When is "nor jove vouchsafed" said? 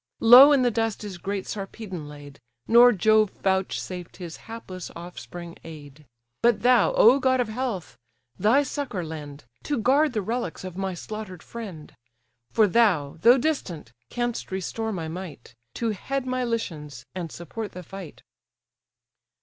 2.67-4.17